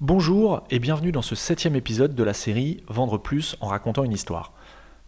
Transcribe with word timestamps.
Bonjour 0.00 0.62
et 0.70 0.78
bienvenue 0.78 1.10
dans 1.10 1.22
ce 1.22 1.34
septième 1.34 1.74
épisode 1.74 2.14
de 2.14 2.22
la 2.22 2.32
série 2.32 2.84
Vendre 2.86 3.18
plus 3.18 3.56
en 3.60 3.66
racontant 3.66 4.04
une 4.04 4.12
histoire. 4.12 4.52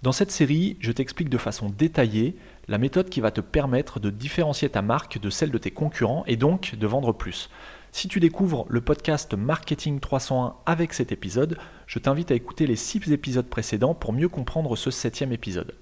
Dans 0.02 0.10
cette 0.10 0.32
série, 0.32 0.78
je 0.80 0.90
t'explique 0.90 1.28
de 1.28 1.38
façon 1.38 1.70
détaillée 1.70 2.34
la 2.66 2.76
méthode 2.76 3.08
qui 3.08 3.20
va 3.20 3.30
te 3.30 3.40
permettre 3.40 4.00
de 4.00 4.10
différencier 4.10 4.68
ta 4.68 4.82
marque 4.82 5.20
de 5.20 5.30
celle 5.30 5.52
de 5.52 5.58
tes 5.58 5.70
concurrents 5.70 6.24
et 6.26 6.36
donc 6.36 6.74
de 6.74 6.86
vendre 6.88 7.12
plus. 7.12 7.50
Si 7.92 8.08
tu 8.08 8.18
découvres 8.18 8.66
le 8.68 8.80
podcast 8.80 9.34
Marketing 9.34 10.00
301 10.00 10.56
avec 10.66 10.92
cet 10.92 11.12
épisode, 11.12 11.56
je 11.86 12.00
t'invite 12.00 12.32
à 12.32 12.34
écouter 12.34 12.66
les 12.66 12.74
six 12.74 13.12
épisodes 13.12 13.46
précédents 13.46 13.94
pour 13.94 14.12
mieux 14.12 14.28
comprendre 14.28 14.74
ce 14.74 14.90
septième 14.90 15.30
épisode. 15.30 15.76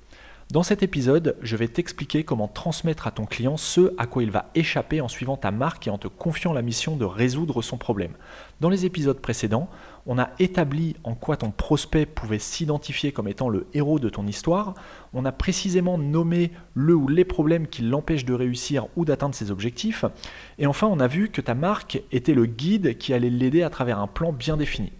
Dans 0.50 0.62
cet 0.62 0.82
épisode, 0.82 1.36
je 1.42 1.56
vais 1.56 1.68
t'expliquer 1.68 2.24
comment 2.24 2.48
transmettre 2.48 3.06
à 3.06 3.10
ton 3.10 3.26
client 3.26 3.58
ce 3.58 3.92
à 3.98 4.06
quoi 4.06 4.22
il 4.22 4.30
va 4.30 4.46
échapper 4.54 5.02
en 5.02 5.08
suivant 5.08 5.36
ta 5.36 5.50
marque 5.50 5.86
et 5.86 5.90
en 5.90 5.98
te 5.98 6.08
confiant 6.08 6.54
la 6.54 6.62
mission 6.62 6.96
de 6.96 7.04
résoudre 7.04 7.60
son 7.60 7.76
problème. 7.76 8.12
Dans 8.62 8.70
les 8.70 8.86
épisodes 8.86 9.20
précédents, 9.20 9.68
on 10.06 10.18
a 10.18 10.30
établi 10.38 10.96
en 11.04 11.14
quoi 11.14 11.36
ton 11.36 11.50
prospect 11.50 12.06
pouvait 12.06 12.38
s'identifier 12.38 13.12
comme 13.12 13.28
étant 13.28 13.50
le 13.50 13.66
héros 13.74 13.98
de 13.98 14.08
ton 14.08 14.26
histoire, 14.26 14.72
on 15.12 15.26
a 15.26 15.32
précisément 15.32 15.98
nommé 15.98 16.50
le 16.72 16.94
ou 16.94 17.08
les 17.08 17.26
problèmes 17.26 17.66
qui 17.66 17.82
l'empêchent 17.82 18.24
de 18.24 18.32
réussir 18.32 18.86
ou 18.96 19.04
d'atteindre 19.04 19.34
ses 19.34 19.50
objectifs, 19.50 20.06
et 20.58 20.66
enfin 20.66 20.86
on 20.86 20.98
a 20.98 21.08
vu 21.08 21.28
que 21.28 21.42
ta 21.42 21.54
marque 21.54 22.02
était 22.10 22.32
le 22.32 22.46
guide 22.46 22.96
qui 22.96 23.12
allait 23.12 23.28
l'aider 23.28 23.62
à 23.62 23.68
travers 23.68 23.98
un 23.98 24.06
plan 24.06 24.32
bien 24.32 24.56
défini. 24.56 24.92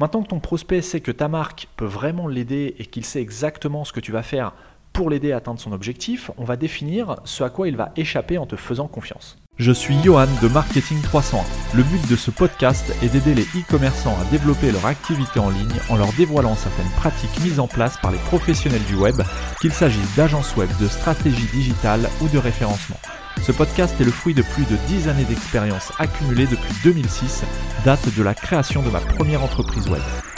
Maintenant 0.00 0.24
que 0.24 0.28
ton 0.28 0.40
prospect 0.40 0.82
sait 0.82 1.00
que 1.00 1.12
ta 1.12 1.28
marque 1.28 1.68
peut 1.76 1.84
vraiment 1.84 2.26
l'aider 2.26 2.74
et 2.78 2.84
qu'il 2.84 3.04
sait 3.04 3.22
exactement 3.22 3.84
ce 3.84 3.92
que 3.92 4.00
tu 4.00 4.10
vas 4.10 4.24
faire 4.24 4.52
pour 4.94 5.10
l'aider 5.10 5.32
à 5.32 5.38
atteindre 5.38 5.60
son 5.60 5.72
objectif, 5.72 6.30
on 6.38 6.44
va 6.44 6.56
définir 6.56 7.16
ce 7.24 7.42
à 7.42 7.50
quoi 7.50 7.68
il 7.68 7.76
va 7.76 7.92
échapper 7.96 8.38
en 8.38 8.46
te 8.46 8.56
faisant 8.56 8.86
confiance. 8.86 9.36
Je 9.58 9.72
suis 9.72 9.96
Johan 10.02 10.28
de 10.40 10.48
Marketing 10.48 11.00
301. 11.02 11.44
Le 11.76 11.82
but 11.82 12.08
de 12.08 12.16
ce 12.16 12.30
podcast 12.30 12.94
est 13.02 13.08
d'aider 13.08 13.34
les 13.34 13.42
e-commerçants 13.42 14.16
à 14.20 14.24
développer 14.30 14.70
leur 14.70 14.86
activité 14.86 15.40
en 15.40 15.50
ligne 15.50 15.80
en 15.90 15.96
leur 15.96 16.12
dévoilant 16.12 16.54
certaines 16.54 16.90
pratiques 16.96 17.42
mises 17.42 17.60
en 17.60 17.66
place 17.66 17.98
par 17.98 18.12
les 18.12 18.18
professionnels 18.18 18.84
du 18.84 18.94
web, 18.94 19.20
qu'il 19.60 19.72
s'agisse 19.72 20.14
d'agences 20.16 20.56
web, 20.56 20.70
de 20.80 20.86
stratégie 20.86 21.48
digitale 21.52 22.08
ou 22.22 22.28
de 22.28 22.38
référencement. 22.38 22.98
Ce 23.42 23.52
podcast 23.52 24.00
est 24.00 24.04
le 24.04 24.12
fruit 24.12 24.34
de 24.34 24.42
plus 24.42 24.64
de 24.64 24.76
10 24.86 25.08
années 25.08 25.24
d'expérience 25.24 25.92
accumulée 25.98 26.46
depuis 26.46 26.74
2006, 26.84 27.42
date 27.84 28.16
de 28.16 28.22
la 28.22 28.34
création 28.34 28.82
de 28.82 28.90
ma 28.90 29.00
première 29.00 29.42
entreprise 29.42 29.88
web. 29.88 30.02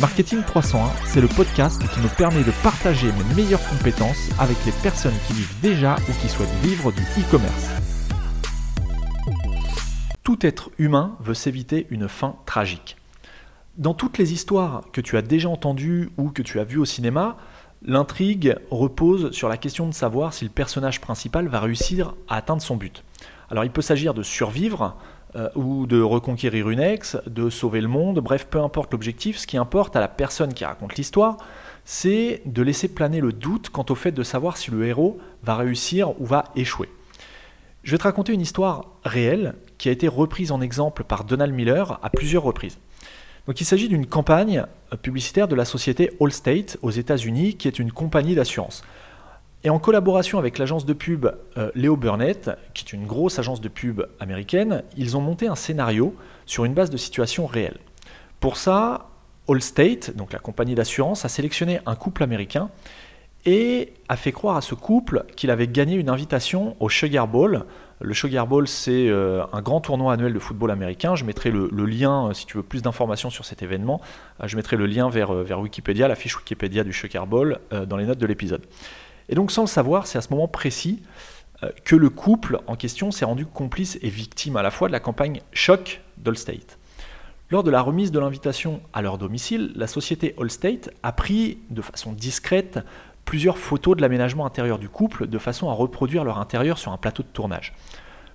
Marketing 0.00 0.44
301, 0.44 0.90
c'est 1.06 1.20
le 1.20 1.26
podcast 1.26 1.82
qui 1.92 1.98
me 1.98 2.08
permet 2.16 2.44
de 2.44 2.52
partager 2.62 3.08
mes 3.10 3.34
meilleures 3.34 3.68
compétences 3.68 4.28
avec 4.38 4.56
les 4.64 4.70
personnes 4.70 5.16
qui 5.26 5.32
vivent 5.32 5.60
déjà 5.60 5.96
ou 6.08 6.12
qui 6.20 6.28
souhaitent 6.28 6.48
vivre 6.62 6.92
du 6.92 7.02
e-commerce. 7.02 7.68
Tout 10.22 10.46
être 10.46 10.70
humain 10.78 11.16
veut 11.18 11.34
s'éviter 11.34 11.88
une 11.90 12.06
fin 12.06 12.36
tragique. 12.46 12.96
Dans 13.76 13.92
toutes 13.92 14.18
les 14.18 14.32
histoires 14.32 14.84
que 14.92 15.00
tu 15.00 15.16
as 15.16 15.22
déjà 15.22 15.48
entendues 15.48 16.10
ou 16.16 16.30
que 16.30 16.42
tu 16.42 16.60
as 16.60 16.64
vues 16.64 16.78
au 16.78 16.84
cinéma, 16.84 17.36
l'intrigue 17.82 18.56
repose 18.70 19.32
sur 19.32 19.48
la 19.48 19.56
question 19.56 19.88
de 19.88 19.94
savoir 19.94 20.32
si 20.32 20.44
le 20.44 20.50
personnage 20.50 21.00
principal 21.00 21.48
va 21.48 21.58
réussir 21.58 22.14
à 22.28 22.36
atteindre 22.36 22.62
son 22.62 22.76
but. 22.76 23.02
Alors 23.50 23.64
il 23.64 23.70
peut 23.72 23.82
s'agir 23.82 24.14
de 24.14 24.22
survivre, 24.22 24.96
euh, 25.36 25.48
ou 25.54 25.86
de 25.86 26.00
reconquérir 26.00 26.70
une 26.70 26.80
ex, 26.80 27.16
de 27.26 27.50
sauver 27.50 27.80
le 27.80 27.88
monde, 27.88 28.20
bref, 28.20 28.46
peu 28.48 28.60
importe 28.60 28.92
l'objectif, 28.92 29.36
ce 29.38 29.46
qui 29.46 29.56
importe 29.56 29.94
à 29.94 30.00
la 30.00 30.08
personne 30.08 30.54
qui 30.54 30.64
raconte 30.64 30.96
l'histoire, 30.96 31.36
c'est 31.84 32.42
de 32.46 32.62
laisser 32.62 32.88
planer 32.88 33.20
le 33.20 33.32
doute 33.32 33.70
quant 33.70 33.84
au 33.90 33.94
fait 33.94 34.12
de 34.12 34.22
savoir 34.22 34.56
si 34.56 34.70
le 34.70 34.86
héros 34.86 35.18
va 35.42 35.56
réussir 35.56 36.20
ou 36.20 36.26
va 36.26 36.44
échouer. 36.56 36.88
Je 37.82 37.92
vais 37.92 37.98
te 37.98 38.04
raconter 38.04 38.32
une 38.32 38.40
histoire 38.40 38.86
réelle 39.04 39.54
qui 39.78 39.88
a 39.88 39.92
été 39.92 40.08
reprise 40.08 40.52
en 40.52 40.60
exemple 40.60 41.04
par 41.04 41.24
Donald 41.24 41.54
Miller 41.54 41.98
à 42.02 42.10
plusieurs 42.10 42.42
reprises. 42.42 42.78
Donc 43.46 43.60
il 43.62 43.64
s'agit 43.64 43.88
d'une 43.88 44.06
campagne 44.06 44.64
publicitaire 45.00 45.48
de 45.48 45.54
la 45.54 45.64
société 45.64 46.10
Allstate 46.20 46.76
aux 46.82 46.90
États-Unis, 46.90 47.56
qui 47.56 47.68
est 47.68 47.78
une 47.78 47.92
compagnie 47.92 48.34
d'assurance. 48.34 48.82
Et 49.64 49.70
en 49.70 49.80
collaboration 49.80 50.38
avec 50.38 50.58
l'agence 50.58 50.86
de 50.86 50.92
pub 50.92 51.26
euh, 51.56 51.70
Léo 51.74 51.96
Burnett, 51.96 52.50
qui 52.74 52.84
est 52.84 52.92
une 52.92 53.06
grosse 53.06 53.40
agence 53.40 53.60
de 53.60 53.68
pub 53.68 54.02
américaine, 54.20 54.84
ils 54.96 55.16
ont 55.16 55.20
monté 55.20 55.48
un 55.48 55.56
scénario 55.56 56.14
sur 56.46 56.64
une 56.64 56.74
base 56.74 56.90
de 56.90 56.96
situation 56.96 57.46
réelle. 57.46 57.78
Pour 58.38 58.56
ça, 58.56 59.08
Allstate, 59.48 60.14
donc 60.14 60.32
la 60.32 60.38
compagnie 60.38 60.76
d'assurance, 60.76 61.24
a 61.24 61.28
sélectionné 61.28 61.80
un 61.86 61.96
couple 61.96 62.22
américain 62.22 62.70
et 63.46 63.94
a 64.08 64.16
fait 64.16 64.30
croire 64.30 64.56
à 64.56 64.60
ce 64.60 64.76
couple 64.76 65.24
qu'il 65.34 65.50
avait 65.50 65.66
gagné 65.66 65.96
une 65.96 66.08
invitation 66.08 66.76
au 66.78 66.88
Sugar 66.88 67.26
Bowl. 67.26 67.64
Le 68.00 68.14
Sugar 68.14 68.46
Bowl, 68.46 68.68
c'est 68.68 69.08
euh, 69.08 69.42
un 69.52 69.60
grand 69.60 69.80
tournoi 69.80 70.12
annuel 70.12 70.34
de 70.34 70.38
football 70.38 70.70
américain. 70.70 71.16
Je 71.16 71.24
mettrai 71.24 71.50
le, 71.50 71.68
lien, 71.84 72.28
euh, 72.28 72.32
si 72.32 72.46
tu 72.46 72.58
veux 72.58 72.62
plus 72.62 72.82
d'informations 72.82 73.30
sur 73.30 73.44
cet 73.44 73.62
événement, 73.62 74.00
je 74.44 74.54
mettrai 74.54 74.76
le 74.76 74.86
lien 74.86 75.08
vers, 75.08 75.32
vers 75.32 75.58
Wikipédia, 75.58 76.06
la 76.06 76.14
fiche 76.14 76.36
Wikipédia 76.36 76.84
du 76.84 76.92
Sugar 76.92 77.26
Bowl, 77.26 77.58
dans 77.88 77.96
les 77.96 78.04
notes 78.04 78.18
de 78.18 78.26
l'épisode. 78.26 78.62
Et 79.28 79.34
donc 79.34 79.50
sans 79.50 79.62
le 79.62 79.68
savoir, 79.68 80.06
c'est 80.06 80.18
à 80.18 80.20
ce 80.20 80.30
moment 80.30 80.48
précis 80.48 81.02
euh, 81.62 81.70
que 81.84 81.96
le 81.96 82.10
couple 82.10 82.60
en 82.66 82.76
question 82.76 83.10
s'est 83.10 83.24
rendu 83.24 83.46
complice 83.46 83.98
et 84.02 84.08
victime 84.08 84.56
à 84.56 84.62
la 84.62 84.70
fois 84.70 84.88
de 84.88 84.92
la 84.92 85.00
campagne 85.00 85.40
choc 85.52 86.00
d'Allstate. 86.16 86.78
Lors 87.50 87.62
de 87.62 87.70
la 87.70 87.80
remise 87.80 88.12
de 88.12 88.18
l'invitation 88.18 88.80
à 88.92 89.00
leur 89.00 89.16
domicile, 89.16 89.72
la 89.74 89.86
société 89.86 90.34
Allstate 90.38 90.90
a 91.02 91.12
pris 91.12 91.58
de 91.70 91.80
façon 91.80 92.12
discrète 92.12 92.78
plusieurs 93.24 93.58
photos 93.58 93.96
de 93.96 94.02
l'aménagement 94.02 94.46
intérieur 94.46 94.78
du 94.78 94.88
couple 94.88 95.26
de 95.26 95.38
façon 95.38 95.68
à 95.68 95.72
reproduire 95.72 96.24
leur 96.24 96.38
intérieur 96.38 96.78
sur 96.78 96.92
un 96.92 96.96
plateau 96.96 97.22
de 97.22 97.28
tournage. 97.28 97.74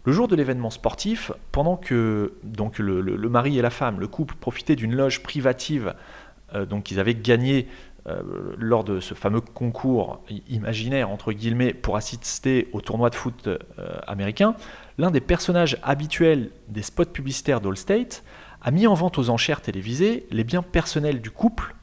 Le 0.06 0.12
jour 0.12 0.28
de 0.28 0.36
l'événement 0.36 0.70
sportif, 0.70 1.32
pendant 1.52 1.78
que 1.78 2.34
donc 2.44 2.78
le, 2.78 3.30
mari 3.30 3.58
et 3.58 3.62
la 3.62 3.70
femme, 3.70 4.00
le 4.00 4.08
couple, 4.08 4.36
profitaient 4.36 4.76
d'une 4.76 4.96
loge 4.96 5.24
privative 5.24 5.94
euh, 6.56 6.66
donc 6.66 6.92
ils 6.92 7.00
avaient 7.00 7.16
gagné 7.16 7.68
euh, 8.06 8.22
lors 8.58 8.84
de 8.84 9.00
ce 9.00 9.14
fameux 9.14 9.40
concours 9.40 10.22
imaginaire, 10.50 11.10
entre 11.10 11.32
guillemets, 11.32 11.74
pour 11.74 11.96
assister 11.96 12.68
au 12.74 12.82
tournoi 12.82 13.10
de 13.10 13.16
foot 13.16 13.48
euh, 13.48 13.58
américain, 14.08 14.56
l'un 14.98 15.10
des 15.10 15.22
personnages 15.22 15.78
habituels 15.84 16.50
des 16.68 16.82
spots 16.82 17.06
publicitaires 17.06 17.62
d'Allstate 17.62 18.24
a 18.62 18.72
mis 18.72 18.88
en 18.88 18.94
vente 18.94 19.18
aux 19.18 19.30
enchères 19.30 19.62
télévisées 19.62 20.28
les 20.32 20.44
biens 20.44 20.64
personnels 20.64 21.22
du 21.22 21.32
couple 21.32 21.76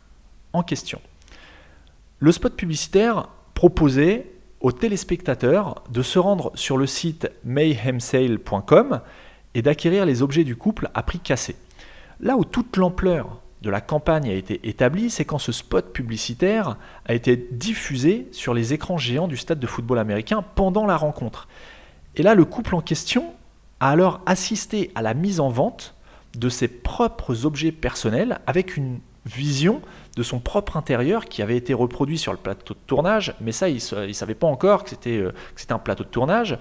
en 0.52 0.62
question. 0.62 1.00
Le 2.18 2.32
spot 2.32 2.54
publicitaire 2.54 3.28
proposait 3.54 4.26
aux 4.60 4.72
téléspectateurs 4.72 5.82
de 5.90 6.02
se 6.02 6.18
rendre 6.18 6.52
sur 6.54 6.76
le 6.76 6.86
site 6.86 7.30
mayhemsale.com 7.44 9.00
et 9.54 9.62
d'acquérir 9.62 10.04
les 10.04 10.20
objets 10.20 10.44
du 10.44 10.54
couple 10.54 10.90
à 10.92 11.02
prix 11.02 11.18
cassé. 11.18 11.56
Là 12.20 12.36
où 12.36 12.44
toute 12.44 12.76
l'ampleur 12.76 13.39
de 13.62 13.70
la 13.70 13.80
campagne 13.80 14.30
a 14.30 14.34
été 14.34 14.60
établie, 14.68 15.10
c'est 15.10 15.24
quand 15.24 15.38
ce 15.38 15.52
spot 15.52 15.92
publicitaire 15.92 16.76
a 17.06 17.14
été 17.14 17.36
diffusé 17.52 18.26
sur 18.32 18.54
les 18.54 18.72
écrans 18.72 18.96
géants 18.96 19.28
du 19.28 19.36
stade 19.36 19.60
de 19.60 19.66
football 19.66 19.98
américain 19.98 20.42
pendant 20.54 20.86
la 20.86 20.96
rencontre. 20.96 21.46
Et 22.16 22.22
là, 22.22 22.34
le 22.34 22.44
couple 22.44 22.74
en 22.74 22.80
question 22.80 23.34
a 23.80 23.90
alors 23.90 24.20
assisté 24.26 24.90
à 24.94 25.02
la 25.02 25.14
mise 25.14 25.40
en 25.40 25.50
vente 25.50 25.94
de 26.36 26.48
ses 26.48 26.68
propres 26.68 27.44
objets 27.44 27.72
personnels 27.72 28.40
avec 28.46 28.76
une 28.76 29.00
vision 29.26 29.82
de 30.16 30.22
son 30.22 30.40
propre 30.40 30.76
intérieur 30.76 31.26
qui 31.26 31.42
avait 31.42 31.56
été 31.56 31.74
reproduit 31.74 32.18
sur 32.18 32.32
le 32.32 32.38
plateau 32.38 32.74
de 32.74 32.78
tournage, 32.86 33.34
mais 33.40 33.52
ça, 33.52 33.68
il 33.68 33.74
ne 33.74 34.12
savait 34.12 34.34
pas 34.34 34.46
encore 34.46 34.84
que 34.84 34.90
c'était 34.90 35.18
euh, 35.18 35.32
un 35.68 35.78
plateau 35.78 36.04
de 36.04 36.08
tournage, 36.08 36.58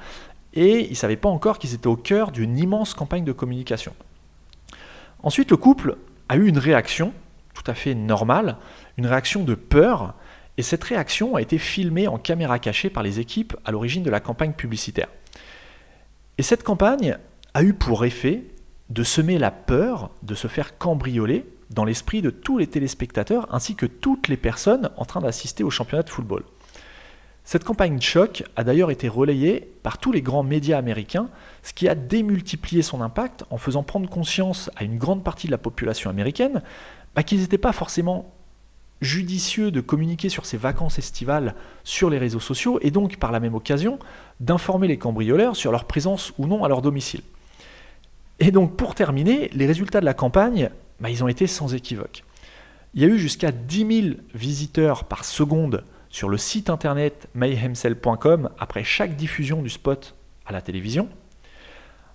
et 0.54 0.86
il 0.86 0.90
ne 0.90 0.96
savait 0.96 1.16
pas 1.16 1.30
encore 1.30 1.60
qu'ils 1.60 1.74
étaient 1.74 1.88
au 1.88 1.96
cœur 1.96 2.32
d'une 2.32 2.58
immense 2.58 2.94
campagne 2.94 3.24
de 3.24 3.32
communication. 3.32 3.94
Ensuite, 5.24 5.52
le 5.52 5.58
couple 5.58 5.98
a 6.30 6.38
eu 6.38 6.48
une 6.48 6.58
réaction 6.58 7.14
tout 7.54 7.70
à 7.70 7.74
fait 7.74 7.96
normale, 7.96 8.56
une 8.98 9.08
réaction 9.08 9.44
de 9.44 9.56
peur, 9.56 10.14
et 10.58 10.62
cette 10.62 10.84
réaction 10.84 11.36
a 11.36 11.42
été 11.42 11.58
filmée 11.58 12.08
en 12.08 12.18
caméra 12.18 12.60
cachée 12.60 12.90
par 12.90 13.04
les 13.04 13.20
équipes 13.20 13.56
à 13.66 13.72
l'origine 13.72 14.04
de 14.04 14.10
la 14.10 14.20
campagne 14.20 14.54
publicitaire. 14.54 15.10
Et 16.38 16.44
cette 16.44 16.64
campagne 16.64 17.18
a 17.54 17.64
eu 17.64 17.74
pour 17.74 18.06
effet 18.06 18.44
de 18.90 19.04
semer 19.04 19.38
la 19.38 19.52
peur 19.52 20.12
de 20.24 20.36
se 20.36 20.48
faire 20.48 20.78
cambrioler 20.78 21.46
dans 21.70 21.86
l'esprit 21.86 22.22
de 22.22 22.30
tous 22.30 22.58
les 22.58 22.68
téléspectateurs 22.68 23.48
ainsi 23.54 23.76
que 23.76 23.86
toutes 23.86 24.28
les 24.28 24.38
personnes 24.38 24.90
en 24.98 25.06
train 25.06 25.22
d'assister 25.22 25.64
au 25.64 25.70
championnat 25.70 26.04
de 26.04 26.10
football. 26.10 26.44
Cette 27.52 27.64
campagne 27.64 27.98
de 27.98 28.04
choc 28.04 28.44
a 28.56 28.64
d'ailleurs 28.64 28.92
été 28.92 29.08
relayée 29.08 29.74
par 29.82 29.98
tous 29.98 30.12
les 30.12 30.22
grands 30.22 30.44
médias 30.44 30.78
américains, 30.78 31.30
ce 31.64 31.74
qui 31.74 31.90
a 31.90 31.96
démultiplié 31.96 32.84
son 32.84 33.02
impact 33.02 33.44
en 33.50 33.58
faisant 33.58 33.82
prendre 33.82 34.08
conscience 34.08 34.70
à 34.76 34.84
une 34.84 35.00
grande 35.00 35.24
partie 35.24 35.48
de 35.48 35.52
la 35.52 35.58
population 35.58 36.12
américaine 36.12 36.62
bah, 37.16 37.24
qu'ils 37.24 37.40
n'étaient 37.40 37.58
pas 37.58 37.72
forcément 37.72 38.32
judicieux 39.02 39.72
de 39.72 39.82
communiquer 39.82 40.30
sur 40.30 40.46
ses 40.46 40.58
vacances 40.58 41.00
estivales 41.00 41.56
sur 41.84 42.12
les 42.12 42.20
réseaux 42.20 42.40
sociaux 42.40 42.78
et 42.84 42.92
donc 42.92 43.18
par 43.18 43.32
la 43.32 43.40
même 43.40 43.56
occasion 43.56 43.98
d'informer 44.40 44.88
les 44.88 45.00
cambrioleurs 45.00 45.56
sur 45.56 45.72
leur 45.72 45.86
présence 45.86 46.34
ou 46.38 46.46
non 46.46 46.64
à 46.64 46.68
leur 46.68 46.84
domicile. 46.84 47.22
Et 48.40 48.52
donc 48.52 48.78
pour 48.78 48.94
terminer, 48.94 49.50
les 49.56 49.66
résultats 49.66 50.02
de 50.02 50.06
la 50.06 50.14
campagne, 50.14 50.70
bah, 51.00 51.10
ils 51.10 51.24
ont 51.24 51.28
été 51.28 51.48
sans 51.48 51.74
équivoque. 51.74 52.24
Il 52.94 53.02
y 53.02 53.06
a 53.06 53.08
eu 53.08 53.18
jusqu'à 53.18 53.52
10 53.52 54.02
000 54.04 54.16
visiteurs 54.36 55.06
par 55.06 55.26
seconde 55.26 55.84
sur 56.10 56.30
le 56.30 56.38
site 56.38 56.70
internet 56.70 57.28
mayhemcell.com 57.34 58.50
après 58.60 58.84
chaque 58.84 59.16
diffusion 59.16 59.62
du 59.62 59.70
spot 59.70 60.16
à 60.46 60.52
la 60.52 60.62
télévision. 60.62 61.10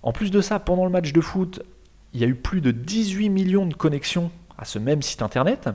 En 0.03 0.11
plus 0.11 0.31
de 0.31 0.41
ça, 0.41 0.59
pendant 0.59 0.85
le 0.85 0.91
match 0.91 1.13
de 1.13 1.21
foot, 1.21 1.63
il 2.13 2.21
y 2.21 2.23
a 2.23 2.27
eu 2.27 2.35
plus 2.35 2.61
de 2.61 2.71
18 2.71 3.29
millions 3.29 3.65
de 3.65 3.73
connexions 3.73 4.31
à 4.57 4.65
ce 4.65 4.79
même 4.79 5.01
site 5.01 5.21
internet. 5.21 5.69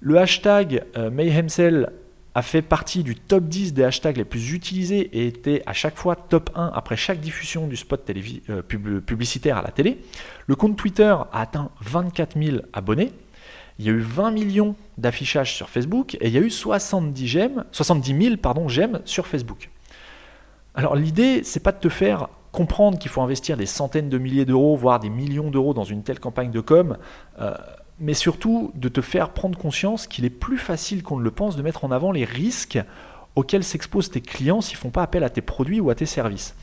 Le 0.00 0.18
hashtag 0.18 0.84
euh, 0.96 1.10
Mayhemcell 1.10 1.92
a 2.34 2.42
fait 2.42 2.62
partie 2.62 3.02
du 3.02 3.14
top 3.14 3.44
10 3.44 3.74
des 3.74 3.84
hashtags 3.84 4.16
les 4.16 4.24
plus 4.24 4.52
utilisés 4.52 5.00
et 5.12 5.26
était 5.26 5.62
à 5.66 5.72
chaque 5.72 5.96
fois 5.96 6.16
top 6.16 6.50
1 6.54 6.72
après 6.74 6.96
chaque 6.96 7.20
diffusion 7.20 7.66
du 7.66 7.76
spot 7.76 8.08
euh, 8.48 8.62
publicitaire 8.62 9.58
à 9.58 9.62
la 9.62 9.70
télé. 9.70 9.98
Le 10.46 10.56
compte 10.56 10.76
Twitter 10.76 11.14
a 11.32 11.40
atteint 11.40 11.70
24 11.80 12.42
000 12.42 12.58
abonnés. 12.72 13.12
Il 13.82 13.86
y 13.86 13.88
a 13.88 13.94
eu 13.94 13.98
20 13.98 14.30
millions 14.30 14.76
d'affichages 14.96 15.56
sur 15.56 15.68
Facebook 15.68 16.14
et 16.20 16.28
il 16.28 16.32
y 16.32 16.38
a 16.38 16.40
eu 16.40 16.50
70, 16.50 17.26
j'aime, 17.26 17.64
70 17.72 18.24
000 18.24 18.36
pardon, 18.36 18.68
j'aime 18.68 19.00
sur 19.04 19.26
Facebook. 19.26 19.70
Alors 20.76 20.94
l'idée, 20.94 21.42
c'est 21.42 21.58
pas 21.58 21.72
de 21.72 21.78
te 21.78 21.88
faire 21.88 22.28
comprendre 22.52 22.96
qu'il 22.96 23.10
faut 23.10 23.22
investir 23.22 23.56
des 23.56 23.66
centaines 23.66 24.08
de 24.08 24.18
milliers 24.18 24.44
d'euros, 24.44 24.76
voire 24.76 25.00
des 25.00 25.10
millions 25.10 25.50
d'euros 25.50 25.74
dans 25.74 25.82
une 25.82 26.04
telle 26.04 26.20
campagne 26.20 26.52
de 26.52 26.60
com, 26.60 26.96
euh, 27.40 27.54
mais 27.98 28.14
surtout 28.14 28.70
de 28.76 28.88
te 28.88 29.00
faire 29.00 29.30
prendre 29.30 29.58
conscience 29.58 30.06
qu'il 30.06 30.24
est 30.24 30.30
plus 30.30 30.58
facile 30.58 31.02
qu'on 31.02 31.18
ne 31.18 31.24
le 31.24 31.32
pense 31.32 31.56
de 31.56 31.62
mettre 31.62 31.84
en 31.84 31.90
avant 31.90 32.12
les 32.12 32.24
risques 32.24 32.78
auxquels 33.34 33.64
s'exposent 33.64 34.12
tes 34.12 34.20
clients 34.20 34.60
s'ils 34.60 34.76
ne 34.76 34.82
font 34.82 34.90
pas 34.90 35.02
appel 35.02 35.24
à 35.24 35.28
tes 35.28 35.42
produits 35.42 35.80
ou 35.80 35.90
à 35.90 35.96
tes 35.96 36.06
services. 36.06 36.54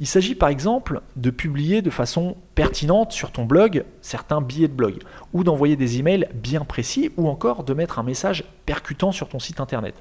Il 0.00 0.06
s'agit 0.06 0.36
par 0.36 0.48
exemple 0.48 1.00
de 1.16 1.30
publier 1.30 1.82
de 1.82 1.90
façon 1.90 2.36
pertinente 2.54 3.10
sur 3.10 3.32
ton 3.32 3.44
blog 3.44 3.84
certains 4.00 4.40
billets 4.40 4.68
de 4.68 4.72
blog, 4.72 5.02
ou 5.32 5.42
d'envoyer 5.42 5.74
des 5.74 5.98
emails 5.98 6.28
bien 6.34 6.64
précis, 6.64 7.10
ou 7.16 7.28
encore 7.28 7.64
de 7.64 7.74
mettre 7.74 7.98
un 7.98 8.04
message 8.04 8.44
percutant 8.64 9.10
sur 9.10 9.28
ton 9.28 9.40
site 9.40 9.58
internet. 9.58 9.94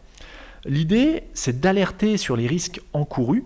L'idée, 0.66 1.24
c'est 1.34 1.60
d'alerter 1.60 2.18
sur 2.18 2.36
les 2.36 2.46
risques 2.46 2.82
encourus 2.94 3.44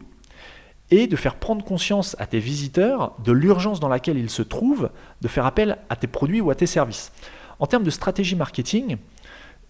et 0.89 1.07
de 1.07 1.15
faire 1.15 1.35
prendre 1.35 1.63
conscience 1.63 2.17
à 2.19 2.25
tes 2.25 2.39
visiteurs 2.39 3.15
de 3.23 3.31
l'urgence 3.31 3.79
dans 3.79 3.87
laquelle 3.87 4.17
ils 4.17 4.29
se 4.29 4.41
trouvent 4.41 4.89
de 5.21 5.27
faire 5.29 5.45
appel 5.45 5.77
à 5.87 5.95
tes 5.95 6.07
produits 6.07 6.41
ou 6.41 6.49
à 6.49 6.55
tes 6.55 6.65
services. 6.65 7.13
En 7.59 7.65
termes 7.65 7.83
de 7.83 7.89
stratégie 7.89 8.35
marketing, 8.35 8.97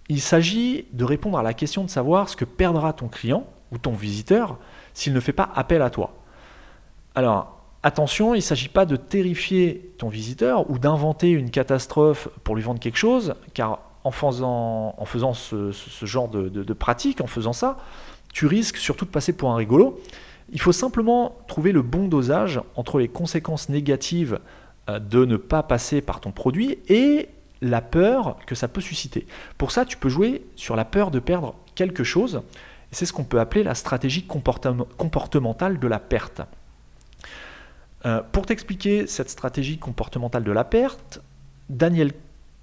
il 0.10 0.20
s'agit 0.20 0.86
de 0.94 1.04
répondre 1.04 1.38
à 1.38 1.44
la 1.44 1.54
question 1.54 1.84
de 1.84 1.90
savoir 1.92 2.28
ce 2.28 2.36
que 2.36 2.46
perdra 2.46 2.92
ton 2.94 3.08
client 3.08 3.46
ou 3.72 3.78
ton 3.78 3.92
visiteur 3.92 4.58
s'il 4.96 5.14
ne 5.14 5.20
fait 5.20 5.32
pas 5.32 5.52
appel 5.54 5.84
à 5.84 5.92
toi. 5.92 6.21
Alors, 7.16 7.62
attention, 7.84 8.34
il 8.34 8.38
ne 8.38 8.44
s'agit 8.44 8.70
pas 8.70 8.86
de 8.86 8.96
terrifier 8.96 9.94
ton 9.98 10.08
visiteur 10.08 10.70
ou 10.70 10.80
d'inventer 10.80 11.30
une 11.30 11.50
catastrophe 11.50 12.30
pour 12.44 12.56
lui 12.56 12.64
vendre 12.64 12.80
quelque 12.80 12.98
chose, 12.98 13.36
car 13.54 13.80
en 14.04 14.12
faisant, 14.12 15.34
ce, 15.34 15.72
genre 16.04 16.28
de, 16.28 16.74
pratique, 16.74 17.22
en 17.22 17.28
faisant 17.28 17.54
ça, 17.54 17.78
tu 18.34 18.48
risques 18.48 18.78
surtout 18.78 19.06
de 19.06 19.12
passer 19.12 19.34
pour 19.34 19.52
un 19.52 19.56
rigolo. 19.56 20.00
Il 20.54 20.60
faut 20.60 20.72
simplement 20.72 21.38
trouver 21.48 21.72
le 21.72 21.82
bon 21.82 22.08
dosage 22.08 22.60
entre 22.76 23.00
les 23.00 23.08
conséquences 23.08 23.70
négatives 23.70 24.40
euh, 24.90 25.00
de 25.00 25.26
ne 25.26 25.38
pas 25.38 25.64
passer 25.64 26.02
par 26.02 26.20
ton 26.20 26.32
produit 26.32 26.80
et 26.90 27.30
la 27.62 27.82
peur 27.82 28.38
que 28.48 28.56
ça 28.56 28.68
peut 28.68 28.82
susciter. 28.82 29.28
Pour 29.58 29.72
ça, 29.72 29.86
tu 29.86 29.98
peux 29.98 30.10
jouer 30.10 30.44
sur 30.56 30.76
la 30.76 30.84
peur 30.84 31.12
de 31.12 31.20
perdre 31.20 31.56
quelque 31.76 32.04
chose. 32.04 32.42
C'est 32.92 33.06
ce 33.06 33.14
qu'on 33.14 33.24
peut 33.24 33.40
appeler 33.40 33.64
la 33.64 33.76
stratégie 33.76 34.26
comportementale 34.26 35.80
de 35.80 35.88
la 35.88 36.00
perte. 36.00 36.42
Euh, 38.06 38.22
pour 38.32 38.46
t'expliquer 38.46 39.08
cette 39.08 39.30
stratégie 39.30 39.78
comportementale 39.78 40.44
de 40.44 40.52
la 40.52 40.64
perte, 40.64 41.22
Daniel 41.70 42.12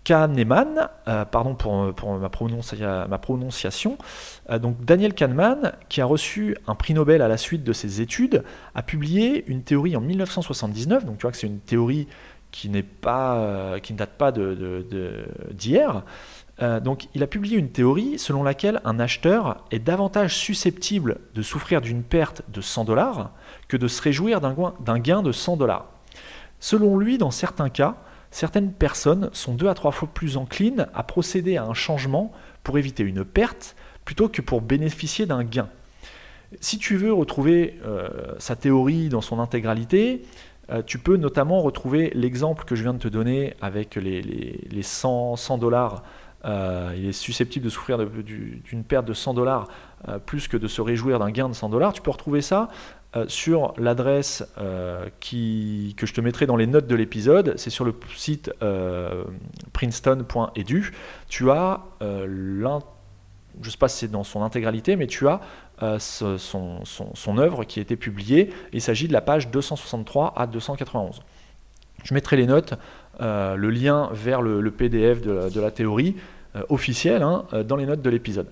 Kahneman, 0.02 0.88
euh, 1.06 1.24
pardon 1.24 1.54
pour, 1.54 2.18
ma, 2.18 2.28
prononciation, 2.28 3.98
euh, 4.50 4.58
donc 4.58 4.84
Daniel 4.84 5.14
Kahneman, 5.14 5.72
qui 5.88 6.00
a 6.00 6.06
reçu 6.06 6.56
un 6.66 6.74
prix 6.74 6.94
Nobel 6.94 7.22
à 7.22 7.28
la 7.28 7.36
suite 7.36 7.62
de 7.62 7.72
ses 7.72 8.00
études, 8.00 8.42
a 8.74 8.82
publié 8.82 9.44
une 9.46 9.62
théorie 9.62 9.96
en 9.96 10.00
1979, 10.00 11.04
donc 11.04 11.18
tu 11.18 11.22
vois 11.22 11.30
que 11.30 11.36
c'est 11.36 11.46
une 11.46 11.60
théorie 11.60 12.08
qui, 12.50 12.70
pas, 13.00 13.78
qui 13.82 13.92
ne 13.92 13.98
date 13.98 14.12
pas 14.16 14.32
d'hier, 14.32 16.02
donc 16.60 17.08
il 17.14 17.22
a 17.22 17.26
publié 17.26 17.56
une 17.56 17.70
théorie 17.70 18.18
selon 18.18 18.42
laquelle 18.42 18.80
un 18.84 18.98
acheteur 18.98 19.64
est 19.70 19.78
davantage 19.78 20.34
susceptible 20.36 21.18
de 21.34 21.42
souffrir 21.42 21.80
d'une 21.80 22.02
perte 22.02 22.42
de 22.48 22.60
100 22.60 22.84
dollars 22.84 23.30
que 23.68 23.76
de 23.76 23.86
se 23.86 24.02
réjouir 24.02 24.40
d'un 24.40 24.98
gain 24.98 25.22
de 25.22 25.30
100 25.30 25.56
dollars. 25.56 25.86
Selon 26.60 26.98
lui, 26.98 27.18
dans 27.18 27.30
certains 27.30 27.68
cas, 27.68 27.96
certaines 28.30 28.72
personnes 28.72 29.30
sont 29.32 29.54
deux 29.54 29.68
à 29.68 29.74
trois 29.74 29.92
fois 29.92 30.08
plus 30.12 30.36
enclines 30.36 30.88
à 30.94 31.02
procéder 31.02 31.56
à 31.56 31.64
un 31.64 31.74
changement 31.74 32.32
pour 32.64 32.78
éviter 32.78 33.02
une 33.02 33.24
perte 33.24 33.76
plutôt 34.04 34.28
que 34.28 34.42
pour 34.42 34.60
bénéficier 34.60 35.26
d'un 35.26 35.44
gain. 35.44 35.68
Si 36.60 36.78
tu 36.78 36.96
veux 36.96 37.12
retrouver 37.12 37.78
euh, 37.84 38.08
sa 38.38 38.56
théorie 38.56 39.10
dans 39.10 39.20
son 39.20 39.38
intégralité, 39.38 40.24
euh, 40.70 40.82
tu 40.84 40.98
peux 40.98 41.16
notamment 41.16 41.60
retrouver 41.60 42.10
l'exemple 42.14 42.64
que 42.64 42.74
je 42.74 42.82
viens 42.82 42.94
de 42.94 42.98
te 42.98 43.08
donner 43.08 43.54
avec 43.60 43.96
les, 43.96 44.22
les, 44.22 44.82
100 44.82 45.36
dollars. 45.58 46.02
Euh, 46.44 46.94
il 46.96 47.06
est 47.06 47.12
susceptible 47.12 47.64
de 47.64 47.70
souffrir 47.70 47.98
d'une 47.98 48.84
perte 48.84 49.06
de 49.06 49.12
100 49.12 49.34
dollars 49.34 49.68
plus 50.26 50.46
que 50.46 50.56
de 50.56 50.68
se 50.68 50.80
réjouir 50.80 51.18
d'un 51.18 51.30
gain 51.30 51.48
de 51.48 51.54
100 51.54 51.70
dollars. 51.70 51.92
Tu 51.92 52.02
peux 52.02 52.12
retrouver 52.12 52.40
ça 52.40 52.68
euh, 53.16 53.24
sur 53.26 53.72
l'adresse 53.78 54.44
euh, 54.58 55.08
que 55.18 56.06
je 56.06 56.12
te 56.12 56.20
mettrai 56.20 56.44
dans 56.44 56.56
les 56.56 56.66
notes 56.66 56.86
de 56.86 56.94
l'épisode, 56.94 57.54
c'est 57.56 57.70
sur 57.70 57.86
le 57.86 57.94
site 58.14 58.52
euh, 58.62 59.24
princeton.edu. 59.72 60.92
Tu 61.30 61.50
as 61.50 61.80
je 62.00 63.66
ne 63.66 63.70
sais 63.70 63.78
pas 63.78 63.88
si 63.88 64.00
c'est 64.00 64.10
dans 64.10 64.24
son 64.24 64.42
intégralité, 64.42 64.94
mais 64.94 65.06
tu 65.06 65.26
as 65.26 65.40
son, 65.98 67.38
œuvre 67.38 67.64
qui 67.64 67.78
a 67.78 67.82
été 67.82 67.96
publiée. 67.96 68.52
Il 68.74 68.82
s'agit 68.82 69.08
de 69.08 69.12
la 69.14 69.22
page 69.22 69.48
263 69.48 70.34
à 70.36 70.46
291. 70.46 71.22
Je 72.04 72.14
mettrai 72.14 72.36
les 72.36 72.46
notes, 72.46 72.74
le 73.20 73.70
lien 73.70 74.10
vers 74.12 74.42
le, 74.42 74.70
PDF 74.70 75.20
de, 75.20 75.60
la 75.60 75.70
théorie 75.70 76.16
officielle 76.68 77.22
hein, 77.22 77.44
dans 77.64 77.76
les 77.76 77.86
notes 77.86 78.02
de 78.02 78.10
l'épisode. 78.10 78.48